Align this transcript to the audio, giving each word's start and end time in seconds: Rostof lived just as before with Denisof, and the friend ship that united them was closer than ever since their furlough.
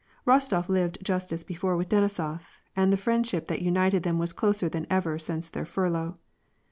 Rostof 0.25 0.67
lived 0.67 0.97
just 1.05 1.31
as 1.31 1.43
before 1.43 1.77
with 1.77 1.89
Denisof, 1.89 2.59
and 2.75 2.91
the 2.91 2.97
friend 2.97 3.23
ship 3.27 3.45
that 3.49 3.61
united 3.61 4.01
them 4.01 4.17
was 4.17 4.33
closer 4.33 4.67
than 4.67 4.87
ever 4.89 5.19
since 5.19 5.47
their 5.47 5.63
furlough. 5.63 6.15